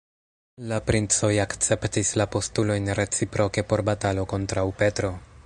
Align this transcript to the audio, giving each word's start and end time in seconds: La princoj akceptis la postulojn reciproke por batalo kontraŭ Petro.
La 0.69 0.77
princoj 0.87 1.29
akceptis 1.43 2.15
la 2.21 2.27
postulojn 2.37 2.91
reciproke 3.01 3.67
por 3.71 3.87
batalo 3.93 4.27
kontraŭ 4.35 4.67
Petro. 4.83 5.15